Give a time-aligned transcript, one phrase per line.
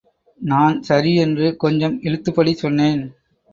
[0.41, 1.57] நான் சரி என்று...
[1.57, 2.01] கொஞ்சம்...
[2.01, 3.01] இழுத்துபடி சொன்னேன்.